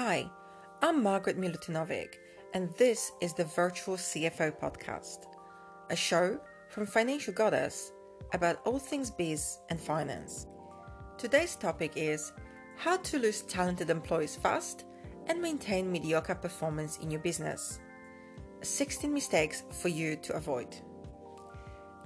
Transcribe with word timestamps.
Hi, 0.00 0.30
I'm 0.80 1.02
Margaret 1.02 1.40
Milutinovic, 1.40 2.20
and 2.54 2.72
this 2.76 3.10
is 3.20 3.34
the 3.34 3.46
Virtual 3.46 3.96
CFO 3.96 4.56
Podcast, 4.56 5.26
a 5.90 5.96
show 5.96 6.38
from 6.68 6.86
Financial 6.86 7.34
Goddess 7.34 7.90
about 8.32 8.60
all 8.64 8.78
things 8.78 9.10
biz 9.10 9.58
and 9.70 9.80
finance. 9.80 10.46
Today's 11.16 11.56
topic 11.56 11.94
is 11.96 12.32
how 12.76 12.98
to 12.98 13.18
lose 13.18 13.42
talented 13.42 13.90
employees 13.90 14.36
fast 14.36 14.84
and 15.26 15.42
maintain 15.42 15.90
mediocre 15.90 16.36
performance 16.36 16.98
in 16.98 17.10
your 17.10 17.20
business. 17.20 17.80
16 18.62 19.12
mistakes 19.12 19.64
for 19.82 19.88
you 19.88 20.14
to 20.14 20.36
avoid. 20.36 20.76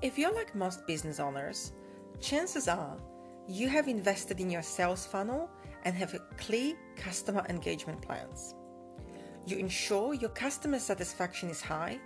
If 0.00 0.16
you're 0.16 0.34
like 0.34 0.54
most 0.54 0.86
business 0.86 1.20
owners, 1.20 1.74
chances 2.22 2.68
are 2.68 2.96
you 3.48 3.68
have 3.68 3.86
invested 3.86 4.40
in 4.40 4.48
your 4.48 4.62
sales 4.62 5.04
funnel 5.04 5.50
and 5.84 5.94
have 5.94 6.18
clear 6.36 6.74
customer 6.96 7.44
engagement 7.48 8.00
plans. 8.02 8.54
You 9.46 9.56
ensure 9.56 10.14
your 10.14 10.30
customer 10.30 10.78
satisfaction 10.78 11.50
is 11.50 11.60
high 11.60 11.98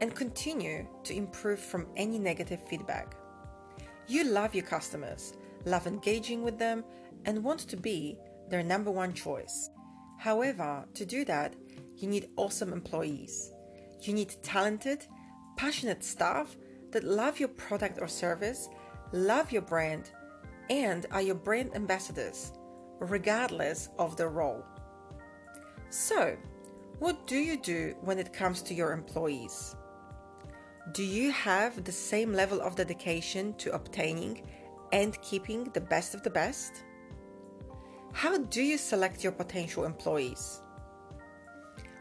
and 0.00 0.14
continue 0.14 0.86
to 1.04 1.14
improve 1.14 1.60
from 1.60 1.86
any 1.96 2.18
negative 2.18 2.60
feedback. 2.68 3.16
You 4.06 4.24
love 4.24 4.54
your 4.54 4.64
customers, 4.64 5.34
love 5.66 5.86
engaging 5.86 6.42
with 6.42 6.58
them, 6.58 6.84
and 7.24 7.44
want 7.44 7.60
to 7.60 7.76
be 7.76 8.16
their 8.48 8.62
number 8.62 8.90
one 8.90 9.12
choice. 9.12 9.70
However, 10.18 10.86
to 10.94 11.04
do 11.04 11.24
that, 11.26 11.54
you 11.96 12.08
need 12.08 12.30
awesome 12.36 12.72
employees. 12.72 13.52
You 14.00 14.14
need 14.14 14.34
talented, 14.42 15.06
passionate 15.56 16.02
staff 16.02 16.56
that 16.92 17.04
love 17.04 17.38
your 17.38 17.50
product 17.50 17.98
or 18.00 18.08
service, 18.08 18.68
love 19.12 19.52
your 19.52 19.62
brand, 19.62 20.10
and 20.70 21.06
are 21.10 21.22
your 21.22 21.34
brand 21.34 21.74
ambassadors, 21.74 22.52
regardless 23.00 23.88
of 23.98 24.16
the 24.16 24.28
role. 24.28 24.64
So, 25.90 26.36
what 26.98 27.26
do 27.26 27.36
you 27.36 27.56
do 27.56 27.94
when 28.00 28.18
it 28.18 28.32
comes 28.32 28.62
to 28.62 28.74
your 28.74 28.92
employees? 28.92 29.76
Do 30.92 31.04
you 31.04 31.30
have 31.32 31.84
the 31.84 31.92
same 31.92 32.32
level 32.32 32.60
of 32.60 32.76
dedication 32.76 33.54
to 33.54 33.74
obtaining 33.74 34.42
and 34.92 35.20
keeping 35.22 35.64
the 35.64 35.80
best 35.80 36.14
of 36.14 36.22
the 36.22 36.30
best? 36.30 36.84
How 38.12 38.38
do 38.38 38.62
you 38.62 38.78
select 38.78 39.22
your 39.22 39.32
potential 39.32 39.84
employees? 39.84 40.62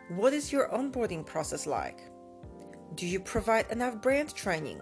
What 0.10 0.34
is 0.34 0.52
your 0.52 0.70
onboarding 0.70 1.26
process 1.26 1.68
like? 1.68 2.00
Do 2.96 3.06
you 3.06 3.20
provide 3.20 3.70
enough 3.72 4.02
brand 4.02 4.34
training? 4.34 4.82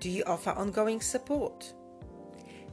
Do 0.00 0.08
you 0.10 0.24
offer 0.26 0.50
ongoing 0.50 1.00
support? 1.00 1.72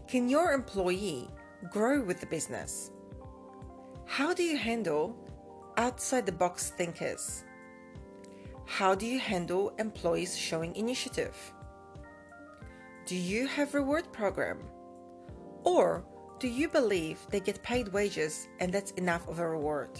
Can 0.08 0.30
your 0.30 0.54
employee 0.54 1.28
grow 1.68 2.02
with 2.02 2.22
the 2.22 2.26
business? 2.26 2.92
How 4.06 4.34
do 4.34 4.44
you 4.44 4.58
handle 4.58 5.16
outside 5.78 6.26
the 6.26 6.32
box 6.32 6.70
thinkers? 6.70 7.44
How 8.66 8.96
do 8.96 9.06
you 9.06 9.20
handle 9.20 9.74
employees 9.78 10.38
showing 10.38 10.76
initiative? 10.76 11.36
Do 13.06 13.16
you 13.16 13.46
have 13.48 13.74
a 13.74 13.80
reward 13.80 14.12
program? 14.14 14.60
Or 15.64 16.06
do 16.40 16.48
you 16.48 16.70
believe 16.70 17.20
they 17.30 17.42
get 17.42 17.62
paid 17.62 17.90
wages 17.90 18.48
and 18.60 18.74
that's 18.74 18.92
enough 18.92 19.28
of 19.28 19.40
a 19.40 19.50
reward? 19.50 20.00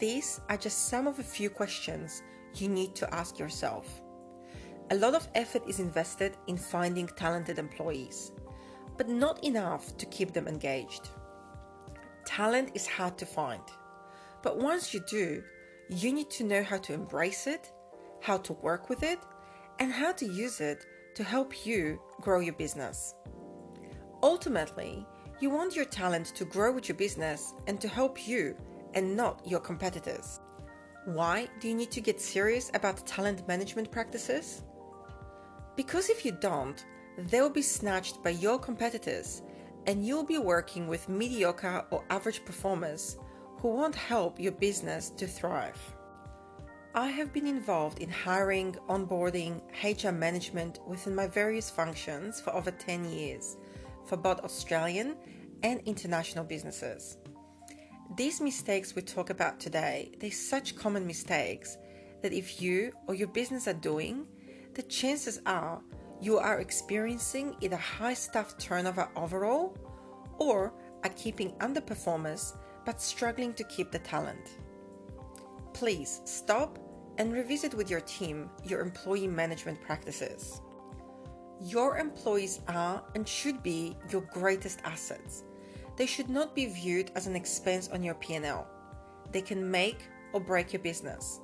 These 0.00 0.40
are 0.48 0.56
just 0.56 0.88
some 0.88 1.06
of 1.06 1.20
a 1.20 1.22
few 1.22 1.48
questions 1.48 2.22
you 2.56 2.68
need 2.68 2.96
to 2.96 3.14
ask 3.14 3.38
yourself. 3.38 4.02
A 4.90 4.96
lot 4.96 5.14
of 5.14 5.28
effort 5.34 5.62
is 5.68 5.78
invested 5.78 6.36
in 6.48 6.56
finding 6.56 7.06
talented 7.06 7.58
employees 7.58 8.32
but 8.98 9.08
not 9.08 9.42
enough 9.42 9.96
to 9.96 10.06
keep 10.06 10.32
them 10.32 10.46
engaged. 10.46 11.08
Talent 12.26 12.72
is 12.74 12.86
hard 12.86 13.16
to 13.16 13.24
find, 13.24 13.62
but 14.42 14.58
once 14.58 14.92
you 14.92 15.00
do, 15.08 15.42
you 15.88 16.12
need 16.12 16.28
to 16.30 16.44
know 16.44 16.62
how 16.62 16.76
to 16.76 16.92
embrace 16.92 17.46
it, 17.46 17.72
how 18.20 18.36
to 18.38 18.52
work 18.54 18.90
with 18.90 19.02
it, 19.02 19.20
and 19.78 19.90
how 19.90 20.12
to 20.12 20.26
use 20.26 20.60
it 20.60 20.84
to 21.14 21.24
help 21.24 21.64
you 21.64 21.98
grow 22.20 22.40
your 22.40 22.54
business. 22.54 23.14
Ultimately, 24.22 25.06
you 25.40 25.50
want 25.50 25.76
your 25.76 25.84
talent 25.84 26.26
to 26.34 26.44
grow 26.44 26.72
with 26.72 26.88
your 26.88 26.96
business 26.96 27.54
and 27.68 27.80
to 27.80 27.88
help 27.88 28.26
you 28.28 28.56
and 28.94 29.16
not 29.16 29.40
your 29.46 29.60
competitors. 29.60 30.40
Why 31.04 31.48
do 31.60 31.68
you 31.68 31.74
need 31.74 31.90
to 31.92 32.00
get 32.00 32.20
serious 32.20 32.70
about 32.74 33.06
talent 33.06 33.46
management 33.46 33.90
practices? 33.90 34.64
Because 35.76 36.10
if 36.10 36.24
you 36.24 36.32
don't, 36.32 36.84
they'll 37.26 37.50
be 37.50 37.62
snatched 37.62 38.22
by 38.22 38.30
your 38.30 38.58
competitors, 38.58 39.42
and 39.86 40.06
you'll 40.06 40.24
be 40.24 40.38
working 40.38 40.86
with 40.86 41.08
mediocre 41.08 41.84
or 41.90 42.04
average 42.10 42.44
performers 42.44 43.18
who 43.58 43.68
won't 43.68 43.94
help 43.94 44.38
your 44.38 44.52
business 44.52 45.10
to 45.10 45.26
thrive. 45.26 45.78
I 46.94 47.08
have 47.08 47.32
been 47.32 47.46
involved 47.46 48.00
in 48.00 48.08
hiring, 48.08 48.76
onboarding, 48.88 49.60
HR 49.82 50.12
management 50.12 50.80
within 50.86 51.14
my 51.14 51.26
various 51.26 51.70
functions 51.70 52.40
for 52.40 52.54
over 52.54 52.70
10 52.70 53.10
years 53.10 53.56
for 54.06 54.16
both 54.16 54.40
Australian 54.40 55.16
and 55.62 55.80
international 55.84 56.44
businesses. 56.44 57.18
These 58.16 58.40
mistakes 58.40 58.94
we 58.94 59.02
talk 59.02 59.30
about 59.30 59.60
today, 59.60 60.12
they're 60.18 60.30
such 60.30 60.76
common 60.76 61.06
mistakes 61.06 61.76
that 62.22 62.32
if 62.32 62.62
you 62.62 62.92
or 63.06 63.14
your 63.14 63.28
business 63.28 63.68
are 63.68 63.74
doing, 63.74 64.26
the 64.74 64.82
chances 64.82 65.40
are 65.46 65.82
you 66.20 66.38
are 66.38 66.60
experiencing 66.60 67.56
either 67.60 67.76
high 67.76 68.14
staff 68.14 68.56
turnover 68.58 69.08
overall 69.14 69.76
or 70.38 70.72
are 71.04 71.10
keeping 71.10 71.52
underperformers 71.58 72.56
but 72.84 73.00
struggling 73.00 73.54
to 73.54 73.64
keep 73.64 73.90
the 73.90 73.98
talent. 74.00 74.58
Please 75.74 76.20
stop 76.24 76.78
and 77.18 77.32
revisit 77.32 77.74
with 77.74 77.90
your 77.90 78.00
team 78.00 78.50
your 78.64 78.80
employee 78.80 79.26
management 79.28 79.80
practices. 79.80 80.60
Your 81.60 81.98
employees 81.98 82.60
are 82.68 83.02
and 83.14 83.26
should 83.26 83.62
be 83.62 83.96
your 84.10 84.22
greatest 84.22 84.80
assets. 84.84 85.44
They 85.96 86.06
should 86.06 86.30
not 86.30 86.54
be 86.54 86.66
viewed 86.66 87.10
as 87.14 87.26
an 87.26 87.34
expense 87.34 87.88
on 87.88 88.02
your 88.02 88.14
P&L. 88.14 88.66
They 89.32 89.42
can 89.42 89.68
make 89.68 90.08
or 90.32 90.40
break 90.40 90.72
your 90.72 90.82
business. 90.82 91.40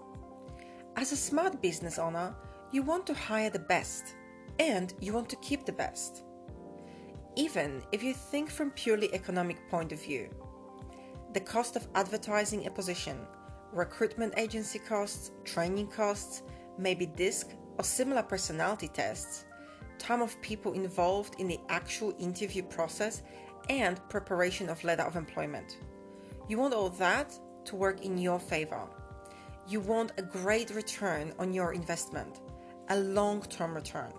As 0.97 1.11
a 1.11 1.17
smart 1.17 1.61
business 1.61 1.99
owner, 1.99 2.35
you 2.71 2.83
want 2.83 3.07
to 3.09 3.15
hire 3.15 3.51
the 3.51 3.59
best 3.59 4.15
and 4.59 4.95
you 5.01 5.13
want 5.13 5.29
to 5.31 5.37
keep 5.37 5.65
the 5.65 5.73
best. 5.73 6.25
Even 7.37 7.83
if 7.93 8.03
you 8.03 8.15
think 8.15 8.51
from 8.51 8.71
purely 8.73 9.13
economic 9.13 9.69
point 9.69 9.93
of 9.93 10.03
view, 10.03 10.29
the 11.33 11.41
cost 11.41 11.75
of 11.75 11.89
advertising 11.95 12.67
a 12.67 12.71
position, 12.71 13.19
recruitment 13.73 14.35
agency 14.37 14.79
costs, 14.79 15.33
training 15.45 15.89
costs, 15.89 16.43
maybe 16.79 17.07
DISC 17.07 17.51
or 17.79 17.85
similar 17.85 18.23
personality 18.23 18.89
tests, 18.89 19.47
time 19.99 20.23
of 20.23 20.41
people 20.43 20.73
involved 20.75 21.35
in 21.41 21.49
the 21.49 21.59
actual 21.69 22.15
interview 22.19 22.63
process 22.63 23.23
and 23.69 24.01
preparation 24.09 24.69
of 24.69 24.85
letter 24.85 25.03
of 25.03 25.17
employment. 25.17 25.79
You 26.49 26.59
want 26.59 26.75
all 26.75 26.91
that 26.91 27.37
to 27.65 27.77
work 27.77 28.05
in 28.05 28.19
your 28.19 28.39
favor. 28.39 28.87
You 29.67 29.81
want 29.81 30.13
a 30.19 30.23
great 30.23 30.71
return 30.71 31.33
on 31.39 31.53
your 31.53 31.73
investment, 31.73 32.41
a 32.91 33.01
long-term 33.01 33.75
return. 33.75 34.13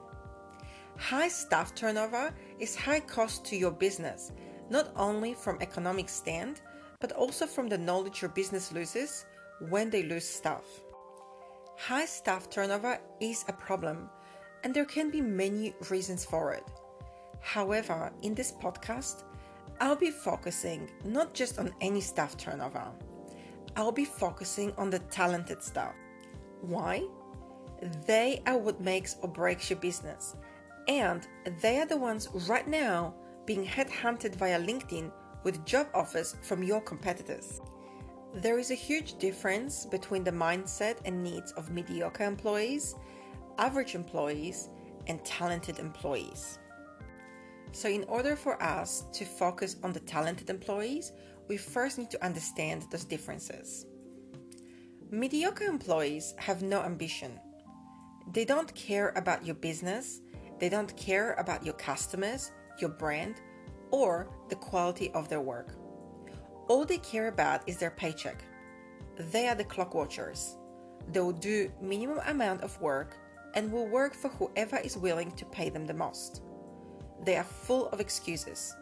High 0.97 1.27
staff 1.27 1.75
turnover 1.75 2.33
is 2.57 2.75
high 2.75 3.01
cost 3.01 3.45
to 3.45 3.57
your 3.57 3.71
business, 3.71 4.31
not 4.69 4.91
only 4.95 5.33
from 5.33 5.57
economic 5.61 6.09
stand, 6.09 6.61
but 6.99 7.11
also 7.11 7.45
from 7.45 7.67
the 7.67 7.77
knowledge 7.77 8.21
your 8.21 8.31
business 8.31 8.71
loses 8.71 9.25
when 9.69 9.89
they 9.89 10.03
lose 10.03 10.27
staff. 10.27 10.63
High 11.77 12.05
staff 12.05 12.49
turnover 12.49 12.99
is 13.19 13.43
a 13.47 13.53
problem, 13.53 14.09
and 14.63 14.73
there 14.73 14.85
can 14.85 15.11
be 15.11 15.21
many 15.21 15.75
reasons 15.89 16.23
for 16.23 16.53
it. 16.53 16.63
However, 17.41 18.11
in 18.21 18.33
this 18.33 18.53
podcast, 18.53 19.23
I'll 19.81 19.97
be 19.97 20.11
focusing 20.11 20.89
not 21.03 21.33
just 21.33 21.59
on 21.59 21.73
any 21.81 21.99
staff 21.99 22.37
turnover. 22.37 22.85
I'll 23.75 23.91
be 23.91 24.05
focusing 24.05 24.71
on 24.77 24.89
the 24.89 24.99
talented 24.99 25.61
staff. 25.61 25.93
Why? 26.61 27.03
They 28.07 28.41
are 28.47 28.57
what 28.57 28.79
makes 28.79 29.17
or 29.21 29.27
breaks 29.27 29.69
your 29.69 29.79
business 29.79 30.37
and 30.87 31.27
they 31.61 31.79
are 31.79 31.85
the 31.85 31.97
ones 31.97 32.29
right 32.47 32.67
now 32.67 33.13
being 33.45 33.65
headhunted 33.65 34.35
via 34.35 34.59
LinkedIn 34.59 35.11
with 35.43 35.65
job 35.65 35.87
offers 35.93 36.35
from 36.41 36.63
your 36.63 36.81
competitors. 36.81 37.61
There 38.33 38.59
is 38.59 38.71
a 38.71 38.75
huge 38.75 39.17
difference 39.17 39.85
between 39.85 40.23
the 40.23 40.31
mindset 40.31 40.97
and 41.05 41.23
needs 41.23 41.51
of 41.53 41.71
mediocre 41.71 42.25
employees, 42.25 42.95
average 43.57 43.95
employees, 43.95 44.69
and 45.07 45.23
talented 45.23 45.79
employees. 45.79 46.59
So, 47.71 47.89
in 47.89 48.03
order 48.05 48.35
for 48.35 48.61
us 48.61 49.05
to 49.13 49.25
focus 49.25 49.77
on 49.83 49.93
the 49.93 49.99
talented 49.99 50.49
employees, 50.49 51.11
we 51.47 51.57
first 51.57 51.97
need 51.97 52.09
to 52.11 52.25
understand 52.25 52.85
those 52.89 53.05
differences. 53.05 53.85
Mediocre 55.11 55.65
employees 55.65 56.33
have 56.37 56.63
no 56.63 56.81
ambition. 56.81 57.39
They 58.33 58.43
don't 58.43 58.73
care 58.73 59.13
about 59.15 59.45
your 59.45 59.55
business 59.55 60.21
they 60.59 60.69
don't 60.69 60.95
care 60.97 61.33
about 61.33 61.65
your 61.65 61.73
customers, 61.75 62.51
your 62.79 62.89
brand, 62.89 63.41
or 63.91 64.27
the 64.49 64.55
quality 64.55 65.11
of 65.11 65.29
their 65.29 65.41
work. 65.41 65.75
All 66.67 66.85
they 66.85 66.97
care 66.97 67.27
about 67.27 67.67
is 67.67 67.77
their 67.77 67.91
paycheck. 67.91 68.43
They 69.17 69.47
are 69.47 69.55
the 69.55 69.63
clock 69.63 69.93
watchers. 69.93 70.57
They 71.11 71.19
will 71.19 71.31
do 71.31 71.71
minimum 71.81 72.19
amount 72.25 72.61
of 72.61 72.79
work 72.81 73.17
and 73.53 73.71
will 73.71 73.87
work 73.87 74.13
for 74.13 74.29
whoever 74.29 74.77
is 74.77 74.97
willing 74.97 75.31
to 75.31 75.45
pay 75.45 75.69
them 75.69 75.85
the 75.85 75.93
most. 75.93 76.41
They 77.23 77.37
are 77.37 77.43
full 77.43 77.87
of 77.89 77.99
excuses. 77.99 78.75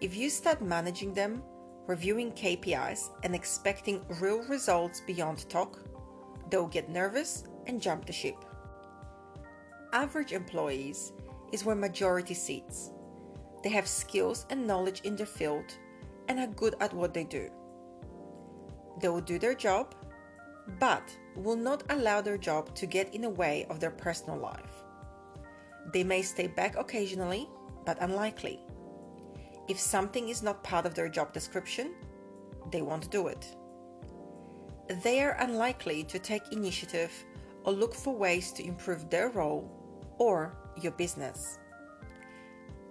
If 0.00 0.16
you 0.16 0.30
start 0.30 0.62
managing 0.62 1.12
them, 1.14 1.42
reviewing 1.86 2.32
KPIs, 2.32 3.10
and 3.24 3.34
expecting 3.34 4.04
real 4.20 4.42
results 4.44 5.02
beyond 5.06 5.48
talk, 5.48 5.80
they'll 6.50 6.68
get 6.68 6.88
nervous 6.88 7.44
and 7.66 7.82
jump 7.82 8.06
the 8.06 8.12
ship. 8.12 8.44
Average 9.92 10.32
employees 10.32 11.12
is 11.50 11.64
where 11.64 11.74
majority 11.74 12.34
sits. 12.34 12.92
They 13.64 13.70
have 13.70 13.88
skills 13.88 14.46
and 14.48 14.64
knowledge 14.64 15.00
in 15.00 15.16
their 15.16 15.26
field 15.26 15.64
and 16.28 16.38
are 16.38 16.46
good 16.46 16.76
at 16.80 16.94
what 16.94 17.12
they 17.12 17.24
do. 17.24 17.50
They 19.00 19.08
will 19.08 19.20
do 19.20 19.38
their 19.38 19.54
job, 19.54 19.96
but 20.78 21.02
will 21.34 21.56
not 21.56 21.82
allow 21.90 22.20
their 22.20 22.38
job 22.38 22.72
to 22.76 22.86
get 22.86 23.12
in 23.14 23.22
the 23.22 23.30
way 23.30 23.66
of 23.68 23.80
their 23.80 23.90
personal 23.90 24.38
life. 24.38 24.84
They 25.92 26.04
may 26.04 26.22
stay 26.22 26.46
back 26.46 26.76
occasionally, 26.76 27.48
but 27.84 28.00
unlikely. 28.00 28.60
If 29.66 29.80
something 29.80 30.28
is 30.28 30.40
not 30.42 30.62
part 30.62 30.86
of 30.86 30.94
their 30.94 31.08
job 31.08 31.32
description, 31.32 31.94
they 32.70 32.82
won't 32.82 33.10
do 33.10 33.26
it. 33.26 33.56
They 35.02 35.20
are 35.20 35.36
unlikely 35.40 36.04
to 36.04 36.20
take 36.20 36.52
initiative 36.52 37.12
or 37.64 37.72
look 37.72 37.94
for 37.94 38.14
ways 38.14 38.52
to 38.52 38.64
improve 38.64 39.10
their 39.10 39.30
role 39.30 39.79
or 40.20 40.54
your 40.80 40.92
business. 40.92 41.58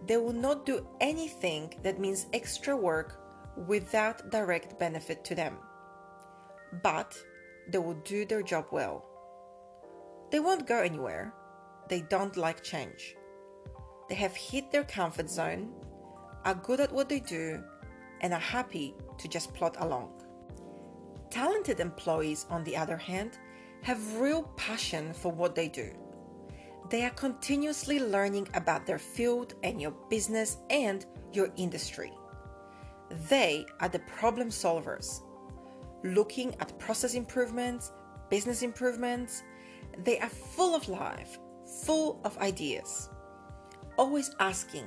They 0.08 0.18
will 0.18 0.34
not 0.34 0.66
do 0.66 0.86
anything 1.00 1.74
that 1.84 2.00
means 2.00 2.26
extra 2.34 2.76
work 2.76 3.22
without 3.68 4.32
direct 4.32 4.80
benefit 4.80 5.24
to 5.26 5.36
them. 5.36 5.58
But 6.84 7.18
they 7.70 7.78
will 7.78 8.02
do 8.04 8.26
their 8.26 8.42
job 8.42 8.66
well. 8.72 9.06
They 10.32 10.40
won't 10.40 10.68
go 10.68 10.80
anywhere. 10.80 11.34
They 11.88 12.02
don't 12.02 12.36
like 12.36 12.64
change. 12.64 13.16
They 14.10 14.16
have 14.16 14.36
hit 14.36 14.72
their 14.72 14.84
comfort 14.84 15.30
zone, 15.30 15.72
are 16.46 16.56
good 16.56 16.80
at 16.80 16.92
what 16.92 17.10
they 17.10 17.20
do, 17.20 17.64
and 18.22 18.34
are 18.34 18.40
happy 18.40 18.96
to 19.20 19.28
just 19.28 19.54
plod 19.54 19.78
along. 19.80 20.12
Talented 21.30 21.80
employees, 21.80 22.48
on 22.50 22.64
the 22.64 22.76
other 22.76 22.98
hand, 22.98 23.38
have 23.84 24.18
real 24.18 24.44
passion 24.58 25.14
for 25.14 25.32
what 25.32 25.54
they 25.54 25.68
do. 25.68 25.92
They 26.90 27.04
are 27.04 27.12
continuously 27.12 28.00
learning 28.00 28.50
about 28.56 28.86
their 28.86 28.98
field 28.98 29.54
and 29.64 29.80
your 29.80 29.92
business 30.10 30.58
and 30.70 31.06
your 31.32 31.52
industry. 31.56 32.12
They 33.30 33.66
are 33.80 33.90
the 33.90 34.00
problem 34.00 34.50
solvers 34.50 35.22
looking 36.04 36.56
at 36.60 36.78
process 36.80 37.14
improvements, 37.14 37.92
business 38.30 38.62
improvements. 38.64 39.44
They 40.04 40.20
are 40.20 40.30
full 40.30 40.76
of 40.76 40.88
life, 40.88 41.38
full 41.84 42.22
of 42.24 42.38
ideas. 42.38 43.10
Always 43.98 44.32
asking, 44.40 44.86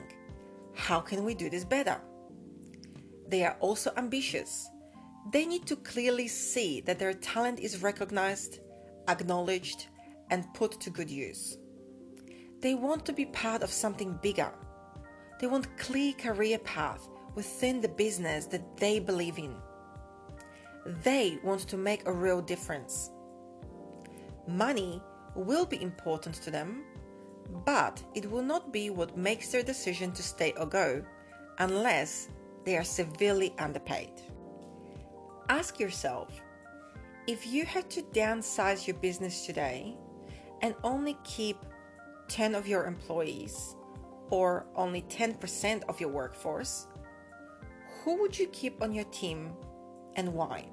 how 0.75 1.01
can 1.01 1.25
we 1.25 1.35
do 1.35 1.51
this 1.51 1.65
better? 1.65 2.01
They 3.29 3.45
are 3.45 3.57
also 3.61 3.93
ambitious. 3.97 4.69
They 5.33 5.47
need 5.47 5.67
to 5.67 5.77
clearly 5.77 6.29
see 6.29 6.81
that 6.83 6.99
their 6.99 7.15
talent 7.15 7.61
is 7.61 7.83
recognized, 7.83 8.61
acknowledged, 9.09 9.89
and 10.31 10.53
put 10.55 10.81
to 10.81 10.91
good 10.91 11.11
use. 11.11 11.59
They 12.63 12.75
want 12.77 13.05
to 13.07 13.13
be 13.13 13.27
part 13.27 13.63
of 13.63 13.71
something 13.71 14.19
bigger. 14.23 14.53
They 15.41 15.49
want 15.49 15.77
clear 15.77 16.13
career 16.13 16.59
path 16.59 17.09
within 17.35 17.81
the 17.81 17.89
business 17.89 18.47
that 18.47 18.77
they 18.77 19.01
believe 19.01 19.37
in. 19.37 19.57
They 21.03 21.39
want 21.43 21.61
to 21.69 21.77
make 21.77 22.07
a 22.07 22.13
real 22.13 22.41
difference. 22.41 23.11
Money 24.47 25.03
will 25.35 25.67
be 25.67 25.83
important 25.83 26.37
to 26.37 26.53
them, 26.53 26.85
but 27.65 28.01
it 28.15 28.31
will 28.31 28.43
not 28.43 28.73
be 28.73 28.91
what 28.91 29.17
makes 29.17 29.49
their 29.49 29.65
decision 29.65 30.13
to 30.13 30.23
stay 30.23 30.53
or 30.57 30.67
go 30.67 31.05
unless 31.59 32.29
they 32.65 32.77
are 32.77 32.85
severely 32.85 33.55
underpaid. 33.59 34.13
Ask 35.49 35.81
yourself 35.81 36.41
if 37.27 37.45
you 37.47 37.65
had 37.65 37.91
to 37.91 38.03
downsize 38.03 38.87
your 38.87 38.97
business 38.97 39.47
today 39.47 39.97
and 40.61 40.75
only 40.85 41.17
keep 41.25 41.57
10 42.33 42.55
of 42.55 42.67
your 42.67 42.87
employees 42.87 43.77
or 44.31 44.65
only 44.75 45.03
10% 45.03 45.83
of 45.87 46.01
your 46.01 46.09
workforce, 46.09 46.87
who 48.03 48.19
would 48.23 48.39
you 48.39 48.47
keep 48.49 48.81
on 48.81 48.95
your 48.95 49.05
team 49.07 49.53
and 50.17 50.33
why? 50.33 50.65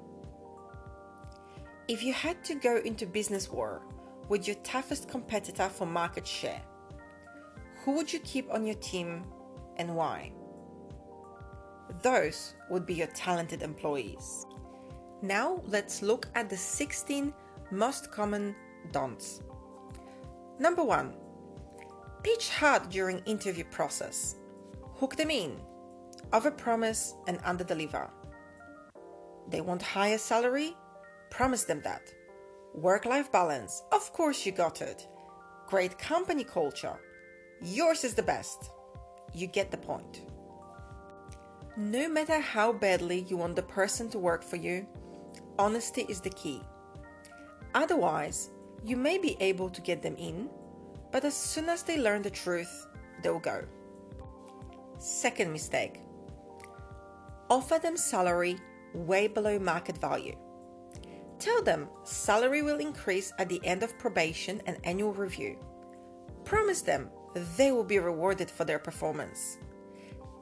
If 1.86 2.02
you 2.02 2.14
had 2.14 2.42
to 2.44 2.54
go 2.54 2.78
into 2.78 3.04
business 3.04 3.50
war 3.50 3.82
with 4.30 4.46
your 4.46 4.56
toughest 4.62 5.10
competitor 5.10 5.68
for 5.68 5.84
market 5.84 6.26
share, 6.26 6.62
who 7.84 7.92
would 7.92 8.10
you 8.10 8.20
keep 8.20 8.50
on 8.50 8.64
your 8.64 8.76
team 8.76 9.24
and 9.76 9.94
why? 9.94 10.32
Those 12.02 12.54
would 12.70 12.86
be 12.86 12.94
your 12.94 13.08
talented 13.08 13.60
employees. 13.60 14.46
Now 15.20 15.60
let's 15.66 16.00
look 16.00 16.28
at 16.34 16.48
the 16.48 16.56
16 16.56 17.34
most 17.70 18.10
common 18.10 18.56
don'ts. 18.92 19.42
Number 20.58 20.84
one, 20.84 21.14
pitch 22.22 22.50
hard 22.50 22.88
during 22.90 23.18
interview 23.20 23.64
process. 23.64 24.36
Hook 24.96 25.16
them 25.16 25.30
in, 25.30 25.60
overpromise 26.32 27.12
and 27.26 27.42
underdeliver. 27.42 28.10
They 29.48 29.60
want 29.60 29.82
higher 29.82 30.18
salary? 30.18 30.76
Promise 31.30 31.64
them 31.64 31.80
that. 31.82 32.12
Work 32.74 33.04
life 33.04 33.32
balance? 33.32 33.82
Of 33.92 34.12
course 34.12 34.44
you 34.46 34.52
got 34.52 34.80
it. 34.82 35.08
Great 35.66 35.98
company 35.98 36.44
culture? 36.44 36.98
Yours 37.62 38.04
is 38.04 38.14
the 38.14 38.22
best. 38.22 38.70
You 39.34 39.46
get 39.46 39.70
the 39.70 39.76
point. 39.76 40.22
No 41.76 42.08
matter 42.08 42.40
how 42.40 42.72
badly 42.72 43.24
you 43.28 43.36
want 43.36 43.56
the 43.56 43.62
person 43.62 44.08
to 44.10 44.18
work 44.18 44.42
for 44.42 44.56
you, 44.56 44.86
honesty 45.58 46.02
is 46.08 46.20
the 46.20 46.30
key. 46.30 46.60
Otherwise, 47.74 48.50
you 48.84 48.96
may 48.96 49.18
be 49.18 49.36
able 49.40 49.70
to 49.70 49.80
get 49.80 50.02
them 50.02 50.16
in, 50.16 50.48
but 51.10 51.24
as 51.24 51.34
soon 51.34 51.68
as 51.68 51.82
they 51.82 51.98
learn 51.98 52.22
the 52.22 52.30
truth, 52.30 52.86
they'll 53.22 53.38
go. 53.38 53.64
Second 54.98 55.52
mistake 55.52 56.00
offer 57.48 57.78
them 57.78 57.96
salary 57.96 58.56
way 58.94 59.26
below 59.26 59.58
market 59.58 59.98
value. 59.98 60.36
Tell 61.38 61.62
them 61.62 61.88
salary 62.04 62.62
will 62.62 62.78
increase 62.78 63.32
at 63.38 63.48
the 63.48 63.60
end 63.64 63.82
of 63.82 63.98
probation 63.98 64.60
and 64.66 64.76
annual 64.84 65.14
review. 65.14 65.58
Promise 66.44 66.82
them 66.82 67.10
they 67.56 67.72
will 67.72 67.84
be 67.84 67.98
rewarded 67.98 68.50
for 68.50 68.64
their 68.64 68.78
performance. 68.78 69.58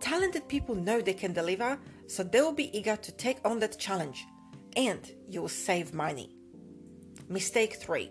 Talented 0.00 0.48
people 0.48 0.74
know 0.74 1.00
they 1.00 1.14
can 1.14 1.32
deliver, 1.32 1.78
so 2.06 2.22
they 2.22 2.40
will 2.40 2.52
be 2.52 2.76
eager 2.76 2.96
to 2.96 3.12
take 3.12 3.38
on 3.44 3.58
that 3.58 3.78
challenge, 3.78 4.26
and 4.76 5.12
you 5.28 5.40
will 5.40 5.48
save 5.48 5.94
money. 5.94 6.34
Mistake 7.28 7.74
3 7.74 8.10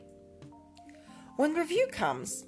When 1.38 1.53
review 1.53 1.86
comes, 1.91 2.46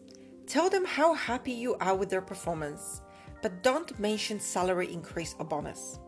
tell 0.47 0.67
them 0.67 0.83
how 0.83 1.13
happy 1.13 1.51
you 1.51 1.75
are 1.75 1.95
with 1.95 2.09
their 2.09 2.23
performance, 2.23 3.03
but 3.43 3.61
don't 3.61 3.99
mention 3.99 4.39
salary 4.39 4.91
increase 4.91 5.35
or 5.37 5.45
bonus. 5.45 5.99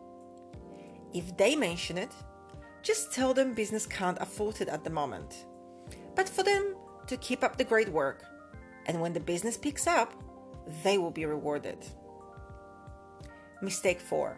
If 1.14 1.36
they 1.36 1.54
mention 1.54 1.96
it, 1.96 2.10
just 2.82 3.12
tell 3.12 3.34
them 3.34 3.54
business 3.54 3.86
can't 3.86 4.18
afford 4.20 4.60
it 4.60 4.68
at 4.68 4.82
the 4.82 4.90
moment. 4.90 5.46
But 6.16 6.28
for 6.28 6.42
them 6.42 6.74
to 7.06 7.16
keep 7.18 7.44
up 7.44 7.56
the 7.56 7.62
great 7.62 7.88
work, 7.88 8.24
and 8.86 9.00
when 9.00 9.12
the 9.12 9.20
business 9.20 9.56
picks 9.56 9.86
up, 9.86 10.12
they 10.82 10.98
will 10.98 11.12
be 11.12 11.24
rewarded. 11.24 11.78
Mistake 13.62 14.00
4. 14.00 14.36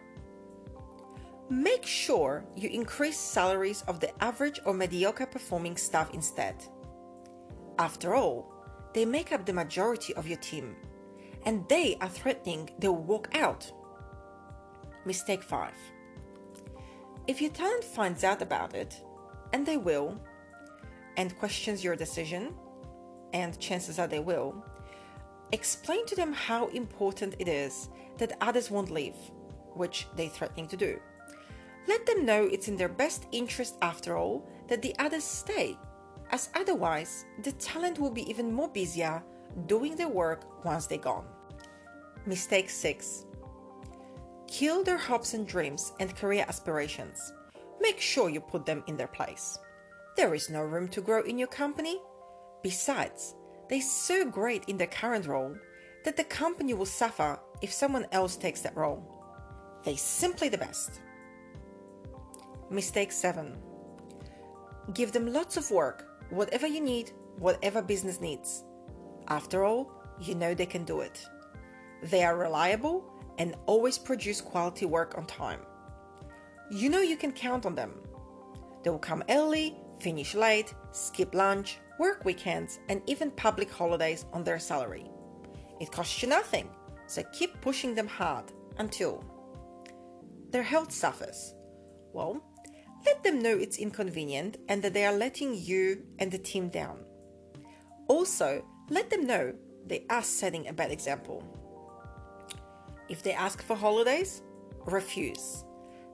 Make 1.49 1.83
sure 1.83 2.45
you 2.55 2.69
increase 2.69 3.17
salaries 3.17 3.83
of 3.87 3.99
the 3.99 4.23
average 4.23 4.59
or 4.65 4.73
mediocre 4.75 5.25
performing 5.25 5.77
staff 5.77 6.13
instead. 6.13 6.55
After 7.77 8.15
all, 8.15 8.51
they 8.93 9.05
make 9.05 9.31
up 9.31 9.45
the 9.45 9.53
majority 9.53 10.13
of 10.15 10.27
your 10.27 10.37
team, 10.37 10.75
and 11.43 11.67
they 11.67 11.97
are 12.01 12.09
threatening 12.09 12.69
they'll 12.79 12.95
walk 12.95 13.29
out. 13.35 13.71
Mistake 15.05 15.43
5 15.43 15.71
if 17.27 17.41
your 17.41 17.51
talent 17.51 17.83
finds 17.83 18.23
out 18.23 18.43
about 18.43 18.75
it, 18.75 19.01
and 19.51 19.65
they 19.65 19.77
will, 19.77 20.19
and 21.17 21.37
questions 21.39 21.83
your 21.83 21.95
decision, 21.95 22.53
and 23.33 23.59
chances 23.59 23.97
are 23.97 24.07
they 24.07 24.19
will, 24.19 24.63
explain 25.51 26.05
to 26.05 26.15
them 26.15 26.33
how 26.33 26.67
important 26.67 27.35
it 27.39 27.47
is 27.47 27.89
that 28.17 28.37
others 28.41 28.69
won't 28.69 28.91
leave, 28.91 29.15
which 29.73 30.07
they're 30.15 30.29
threatening 30.29 30.67
to 30.67 30.77
do. 30.77 30.99
Let 31.87 32.05
them 32.05 32.25
know 32.25 32.43
it's 32.43 32.67
in 32.67 32.77
their 32.77 32.89
best 32.89 33.25
interest, 33.31 33.75
after 33.81 34.15
all, 34.15 34.47
that 34.67 34.83
the 34.83 34.95
others 34.99 35.23
stay, 35.23 35.75
as 36.31 36.49
otherwise, 36.55 37.25
the 37.43 37.51
talent 37.53 37.99
will 37.99 38.11
be 38.11 38.29
even 38.29 38.53
more 38.53 38.69
busier 38.69 39.23
doing 39.67 39.95
their 39.95 40.09
work 40.09 40.65
once 40.65 40.87
they're 40.87 40.97
gone. 40.97 41.25
Mistake 42.25 42.69
6 42.69 43.25
kill 44.47 44.83
their 44.83 44.97
hopes 44.97 45.33
and 45.33 45.45
dreams 45.45 45.91
and 45.99 46.15
career 46.15 46.45
aspirations. 46.47 47.33
Make 47.81 47.99
sure 47.99 48.29
you 48.29 48.39
put 48.39 48.65
them 48.65 48.83
in 48.87 48.95
their 48.95 49.07
place. 49.07 49.59
There 50.15 50.33
is 50.33 50.49
no 50.49 50.61
room 50.61 50.87
to 50.89 51.01
grow 51.01 51.23
in 51.23 51.37
your 51.37 51.49
company. 51.49 51.99
Besides, 52.63 53.35
they're 53.69 53.81
so 53.81 54.23
great 54.23 54.63
in 54.69 54.77
their 54.77 54.87
current 54.87 55.27
role 55.27 55.55
that 56.05 56.15
the 56.15 56.23
company 56.23 56.73
will 56.73 56.85
suffer 56.85 57.37
if 57.61 57.73
someone 57.73 58.05
else 58.13 58.37
takes 58.37 58.61
that 58.61 58.77
role. 58.77 59.03
They're 59.83 59.97
simply 59.97 60.47
the 60.47 60.57
best. 60.57 61.01
Mistake 62.69 63.11
7. 63.11 63.57
Give 64.93 65.11
them 65.11 65.33
lots 65.33 65.57
of 65.57 65.69
work, 65.69 66.07
whatever 66.29 66.67
you 66.67 66.81
need, 66.81 67.11
whatever 67.37 67.81
business 67.81 68.21
needs. 68.21 68.63
After 69.27 69.63
all, 69.63 69.91
you 70.19 70.35
know 70.35 70.53
they 70.53 70.65
can 70.65 70.83
do 70.83 71.01
it. 71.01 71.25
They 72.03 72.23
are 72.23 72.37
reliable 72.37 73.03
and 73.37 73.55
always 73.65 73.97
produce 73.97 74.41
quality 74.41 74.85
work 74.85 75.17
on 75.17 75.25
time. 75.25 75.59
You 76.71 76.89
know 76.89 77.01
you 77.01 77.17
can 77.17 77.31
count 77.31 77.65
on 77.65 77.75
them. 77.75 77.93
They 78.83 78.89
will 78.89 78.99
come 78.99 79.23
early, 79.29 79.77
finish 79.99 80.35
late, 80.35 80.73
skip 80.91 81.33
lunch, 81.33 81.79
work 81.99 82.25
weekends, 82.25 82.79
and 82.89 83.01
even 83.07 83.31
public 83.31 83.71
holidays 83.71 84.25
on 84.33 84.43
their 84.43 84.59
salary. 84.59 85.09
It 85.79 85.91
costs 85.91 86.21
you 86.21 86.29
nothing, 86.29 86.69
so 87.07 87.23
keep 87.33 87.59
pushing 87.61 87.95
them 87.95 88.07
hard 88.07 88.45
until 88.77 89.23
their 90.51 90.63
health 90.63 90.91
suffers. 90.91 91.53
Well, 92.13 92.41
let 93.05 93.23
them 93.23 93.41
know 93.41 93.55
it's 93.57 93.77
inconvenient 93.77 94.57
and 94.67 94.81
that 94.81 94.93
they 94.93 95.05
are 95.05 95.13
letting 95.13 95.55
you 95.55 96.03
and 96.19 96.31
the 96.31 96.37
team 96.37 96.69
down. 96.69 96.99
Also, 98.07 98.63
let 98.89 99.09
them 99.09 99.25
know 99.25 99.53
they 99.85 100.05
are 100.09 100.23
setting 100.23 100.67
a 100.67 100.73
bad 100.73 100.91
example. 100.91 101.43
If 103.09 103.21
they 103.21 103.33
ask 103.33 103.61
for 103.61 103.75
holidays, 103.75 104.41
refuse. 104.85 105.63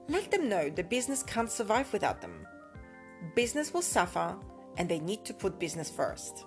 Let 0.08 0.30
them 0.30 0.48
know 0.48 0.68
the 0.68 0.84
business 0.84 1.22
can't 1.22 1.50
survive 1.50 1.92
without 1.92 2.20
them. 2.20 2.46
Business 3.34 3.72
will 3.72 3.82
suffer 3.82 4.36
and 4.76 4.88
they 4.88 4.98
need 4.98 5.24
to 5.24 5.34
put 5.34 5.58
business 5.58 5.90
first. 5.90 6.44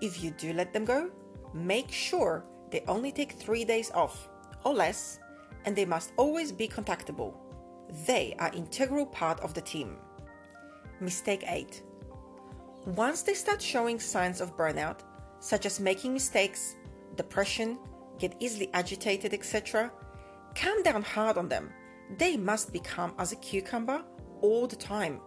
If 0.00 0.22
you 0.22 0.30
do 0.32 0.52
let 0.52 0.72
them 0.72 0.84
go, 0.84 1.10
make 1.54 1.90
sure 1.90 2.44
they 2.70 2.84
only 2.88 3.12
take 3.12 3.32
three 3.32 3.64
days 3.64 3.90
off 3.92 4.28
or 4.64 4.74
less 4.74 5.18
and 5.64 5.74
they 5.74 5.84
must 5.84 6.12
always 6.16 6.52
be 6.52 6.68
contactable. 6.68 7.34
They 8.06 8.34
are 8.38 8.50
integral 8.54 9.04
part 9.04 9.40
of 9.40 9.52
the 9.52 9.60
team. 9.60 9.98
Mistake 11.00 11.44
8. 11.46 11.82
Once 12.86 13.22
they 13.22 13.34
start 13.34 13.60
showing 13.60 14.00
signs 14.00 14.40
of 14.40 14.56
burnout, 14.56 15.00
such 15.40 15.66
as 15.66 15.78
making 15.78 16.14
mistakes, 16.14 16.76
depression, 17.16 17.78
get 18.18 18.34
easily 18.40 18.70
agitated, 18.72 19.34
etc., 19.34 19.92
calm 20.54 20.82
down 20.82 21.02
hard 21.02 21.36
on 21.36 21.48
them. 21.48 21.70
They 22.18 22.36
must 22.36 22.72
become 22.72 23.12
as 23.18 23.32
a 23.32 23.36
cucumber 23.36 24.02
all 24.40 24.66
the 24.66 24.76
time. 24.76 25.20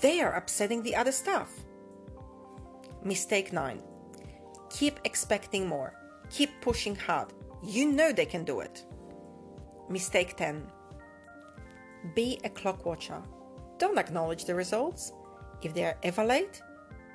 They 0.00 0.20
are 0.20 0.34
upsetting 0.34 0.82
the 0.82 0.94
other 0.94 1.12
staff. 1.12 1.50
Mistake 3.02 3.52
9. 3.52 3.82
Keep 4.70 5.00
expecting 5.04 5.66
more. 5.66 5.94
Keep 6.30 6.60
pushing 6.60 6.94
hard. 6.94 7.32
You 7.64 7.90
know 7.90 8.12
they 8.12 8.26
can 8.26 8.44
do 8.44 8.60
it. 8.60 8.84
Mistake 9.88 10.36
10. 10.36 10.70
Be 12.14 12.38
a 12.44 12.48
clock 12.48 12.86
watcher. 12.86 13.22
Don't 13.78 13.98
acknowledge 13.98 14.44
the 14.44 14.54
results. 14.54 15.12
If 15.62 15.74
they 15.74 15.84
are 15.84 15.96
ever 16.02 16.24
late 16.24 16.62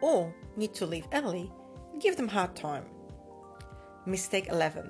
or 0.02 0.34
need 0.58 0.74
to 0.76 0.86
leave 0.86 1.08
early, 1.14 1.52
give 2.00 2.18
them 2.18 2.28
hard 2.28 2.56
time. 2.56 2.86
Mistake 4.06 4.48
11. 4.50 4.90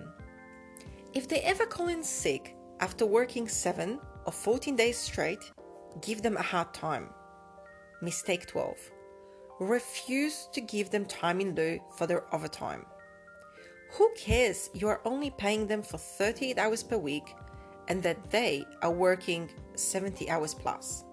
If 1.13 1.27
they 1.27 1.41
ever 1.41 1.65
call 1.65 1.87
in 1.87 2.03
sick 2.03 2.55
after 2.79 3.05
working 3.05 3.47
7 3.47 3.99
or 4.25 4.31
14 4.31 4.75
days 4.75 4.97
straight, 4.97 5.51
give 6.01 6.21
them 6.23 6.37
a 6.37 6.41
hard 6.41 6.73
time. 6.73 7.09
Mistake 8.01 8.47
12. 8.47 8.75
Refuse 9.59 10.49
to 10.51 10.61
give 10.61 10.89
them 10.89 11.05
time 11.05 11.39
in 11.39 11.53
lieu 11.53 11.79
for 11.95 12.07
their 12.07 12.33
overtime. 12.33 12.85
Who 13.91 14.11
cares 14.17 14.71
you 14.73 14.87
are 14.87 15.01
only 15.05 15.29
paying 15.29 15.67
them 15.67 15.83
for 15.83 15.99
38 15.99 16.57
hours 16.57 16.81
per 16.81 16.97
week 16.97 17.35
and 17.87 18.01
that 18.03 18.29
they 18.29 18.65
are 18.81 18.91
working 18.91 19.49
70 19.75 20.29
hours 20.29 20.53
plus? 20.53 21.03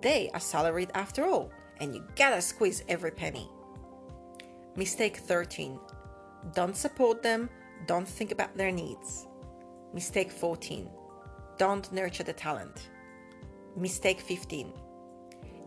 They 0.00 0.30
are 0.34 0.40
salaried 0.40 0.90
after 0.94 1.26
all, 1.26 1.50
and 1.80 1.94
you 1.94 2.04
gotta 2.16 2.40
squeeze 2.40 2.84
every 2.88 3.10
penny. 3.10 3.50
Mistake 4.76 5.16
13. 5.16 5.78
Don't 6.54 6.76
support 6.76 7.22
them, 7.22 7.50
don't 7.86 8.06
think 8.06 8.32
about 8.32 8.56
their 8.56 8.70
needs. 8.70 9.26
Mistake 9.92 10.30
14. 10.30 10.88
Don't 11.58 11.92
nurture 11.92 12.22
the 12.22 12.32
talent. 12.32 12.90
Mistake 13.76 14.20
15. 14.20 14.72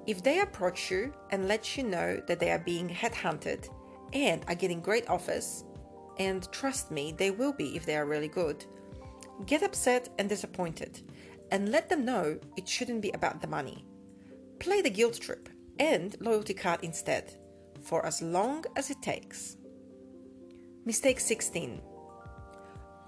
If 0.07 0.23
they 0.23 0.39
approach 0.39 0.89
you 0.89 1.13
and 1.31 1.47
let 1.47 1.77
you 1.77 1.83
know 1.83 2.21
that 2.27 2.39
they 2.39 2.51
are 2.51 2.59
being 2.59 2.89
headhunted 2.89 3.69
and 4.13 4.43
are 4.47 4.55
getting 4.55 4.81
great 4.81 5.09
offers, 5.09 5.65
and 6.17 6.49
trust 6.51 6.91
me, 6.91 7.13
they 7.17 7.31
will 7.31 7.53
be 7.53 7.75
if 7.75 7.85
they 7.85 7.95
are 7.95 8.05
really 8.05 8.27
good, 8.27 8.65
get 9.45 9.63
upset 9.63 10.09
and 10.17 10.29
disappointed 10.29 11.01
and 11.51 11.69
let 11.69 11.89
them 11.89 12.05
know 12.05 12.39
it 12.57 12.67
shouldn't 12.67 13.01
be 13.01 13.11
about 13.11 13.41
the 13.41 13.47
money. 13.47 13.85
Play 14.59 14.81
the 14.81 14.89
guilt 14.89 15.19
trip 15.19 15.49
and 15.79 16.15
loyalty 16.19 16.53
card 16.53 16.79
instead 16.83 17.37
for 17.81 18.05
as 18.05 18.21
long 18.21 18.63
as 18.75 18.89
it 18.89 19.01
takes. 19.01 19.57
Mistake 20.85 21.19
16. 21.19 21.81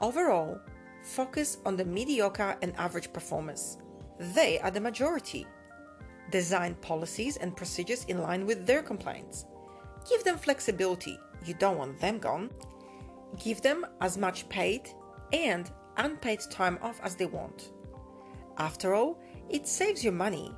Overall, 0.02 0.60
focus 1.04 1.58
on 1.66 1.76
the 1.76 1.86
mediocre 1.86 2.58
and 2.62 2.76
average 2.78 3.14
performers. 3.14 3.78
They 4.20 4.60
are 4.60 4.72
the 4.72 4.82
majority. 4.82 5.48
Design 6.32 6.76
policies 6.76 7.38
and 7.38 7.56
procedures 7.56 8.06
in 8.06 8.22
line 8.22 8.46
with 8.46 8.66
their 8.66 8.82
complaints. 8.82 9.46
Give 10.10 10.24
them 10.24 10.38
flexibility, 10.38 11.18
you 11.46 11.54
don't 11.54 11.78
want 11.78 12.00
them 12.00 12.20
gone. 12.20 12.50
Give 13.42 13.62
them 13.62 13.86
as 14.02 14.18
much 14.18 14.48
paid 14.50 14.90
and 15.32 15.72
unpaid 15.98 16.42
time 16.50 16.80
off 16.82 17.00
as 17.04 17.16
they 17.16 17.26
want. 17.26 17.72
After 18.58 18.94
all, 18.94 19.20
it 19.50 19.68
saves 19.68 20.04
you 20.04 20.12
money 20.12 20.54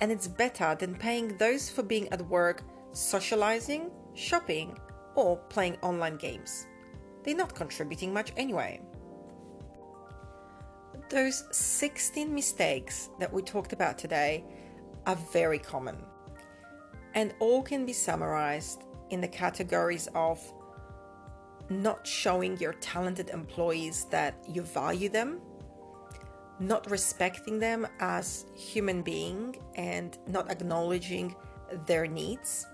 and 0.00 0.12
it's 0.12 0.28
better 0.28 0.76
than 0.78 0.94
paying 0.94 1.36
those 1.36 1.70
for 1.70 1.82
being 1.82 2.08
at 2.10 2.26
work 2.28 2.62
socializing, 2.92 3.90
shopping, 4.14 4.78
or 5.14 5.36
playing 5.36 5.76
online 5.82 6.16
games. 6.16 6.66
They're 7.22 7.34
not 7.34 7.54
contributing 7.54 8.12
much 8.12 8.32
anyway. 8.36 8.80
Those 11.08 11.44
16 11.52 12.34
mistakes 12.34 13.10
that 13.20 13.32
we 13.32 13.42
talked 13.42 13.72
about 13.72 13.98
today 13.98 14.44
are 15.06 15.16
very 15.32 15.58
common 15.58 15.96
and 17.16 17.34
all 17.38 17.62
can 17.62 17.86
be 17.86 17.92
summarized 17.92 18.84
in 19.10 19.20
the 19.20 19.28
categories 19.28 20.08
of 20.14 20.38
not 21.68 22.06
showing 22.06 22.56
your 22.58 22.74
talented 22.74 23.30
employees 23.30 24.06
that 24.10 24.44
you 24.48 24.62
value 24.62 25.08
them, 25.08 25.40
not 26.60 26.90
respecting 26.90 27.58
them 27.58 27.86
as 28.00 28.46
human 28.54 29.02
being 29.02 29.56
and 29.74 30.18
not 30.26 30.50
acknowledging 30.50 31.34
their 31.86 32.06
needs, 32.06 32.66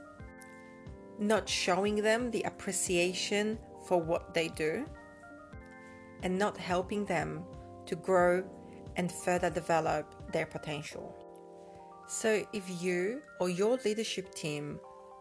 not 1.18 1.48
showing 1.48 1.96
them 1.96 2.30
the 2.30 2.42
appreciation 2.42 3.58
for 3.86 4.00
what 4.00 4.34
they 4.34 4.48
do, 4.48 4.86
and 6.22 6.38
not 6.38 6.56
helping 6.56 7.04
them 7.04 7.42
to 7.86 7.96
grow 7.96 8.44
and 8.96 9.10
further 9.10 9.50
develop 9.50 10.32
their 10.32 10.46
potential. 10.46 11.16
So, 12.06 12.46
if 12.52 12.82
you 12.82 13.22
or 13.40 13.48
your 13.48 13.78
leadership 13.84 14.34
team 14.34 14.78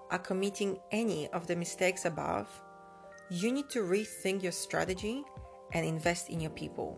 are 0.09 0.19
committing 0.19 0.77
any 0.91 1.27
of 1.29 1.47
the 1.47 1.55
mistakes 1.55 2.05
above, 2.05 2.47
you 3.31 3.49
need 3.49 3.69
to 3.69 3.79
rethink 3.79 4.43
your 4.43 4.51
strategy 4.51 5.23
and 5.71 5.85
invest 5.85 6.29
in 6.29 6.41
your 6.41 6.51
people. 6.51 6.97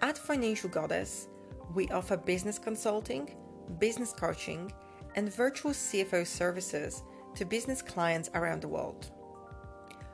At 0.00 0.16
Financial 0.16 0.70
Goddess, 0.70 1.26
we 1.74 1.88
offer 1.88 2.16
business 2.16 2.60
consulting, 2.60 3.34
business 3.80 4.12
coaching, 4.12 4.72
and 5.16 5.34
virtual 5.34 5.72
CFO 5.72 6.24
services 6.24 7.02
to 7.34 7.44
business 7.44 7.82
clients 7.82 8.30
around 8.34 8.62
the 8.62 8.68
world. 8.68 9.10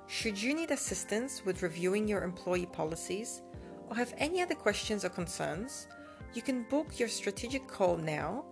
Should 0.07 0.41
you 0.41 0.55
need 0.55 0.71
assistance 0.71 1.45
with 1.45 1.63
reviewing 1.63 2.09
your 2.09 2.23
employee 2.23 2.71
policies 2.73 3.43
or 3.91 3.97
have 3.97 4.15
any 4.17 4.41
other 4.41 4.55
questions 4.55 5.05
or 5.05 5.11
concerns, 5.11 5.89
you 6.33 6.41
can 6.41 6.63
book 6.71 6.99
your 6.99 7.09
strategic 7.09 7.69
call 7.69 7.99
now 7.99 8.47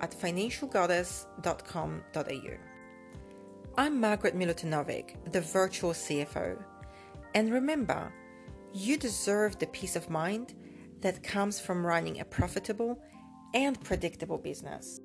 at 0.00 0.12
financialgoddess.com.au. 0.12 2.71
I'm 3.78 3.98
Margaret 3.98 4.36
Milutinovic, 4.36 5.32
the 5.32 5.40
virtual 5.40 5.92
CFO. 5.92 6.62
And 7.34 7.50
remember, 7.50 8.12
you 8.74 8.98
deserve 8.98 9.58
the 9.58 9.66
peace 9.68 9.96
of 9.96 10.10
mind 10.10 10.52
that 11.00 11.22
comes 11.22 11.58
from 11.58 11.86
running 11.86 12.20
a 12.20 12.24
profitable 12.26 13.02
and 13.54 13.82
predictable 13.82 14.36
business. 14.36 15.00